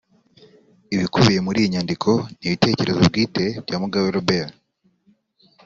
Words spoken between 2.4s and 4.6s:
ibitekerezo bwite bya Mugabe Robert